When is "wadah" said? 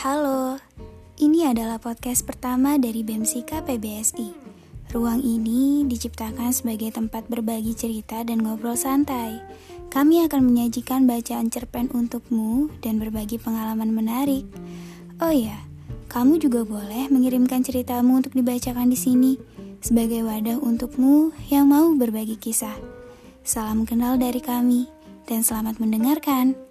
20.24-20.64